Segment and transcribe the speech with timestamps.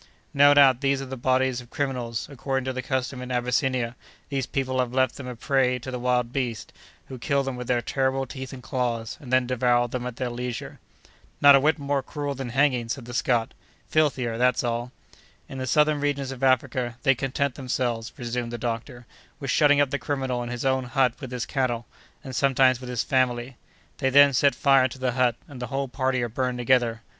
[0.33, 3.95] "No doubt, these are the bodies of criminals; according to the custom in Abyssinia,
[4.29, 6.73] these people have left them a prey to the wild beasts,
[7.07, 10.31] who kill them with their terrible teeth and claws, and then devour them at their
[10.31, 10.79] leisure.
[11.39, 13.53] "Not a whit more cruel than hanging!" said the Scot;
[13.89, 14.91] "filthier, that's all!"
[15.47, 19.05] "In the southern regions of Africa, they content themselves," resumed the doctor,
[19.39, 21.85] "with shutting up the criminal in his own hut with his cattle,
[22.23, 23.55] and sometimes with his family.
[23.99, 27.03] They then set fire to the hut, and the whole party are burned together.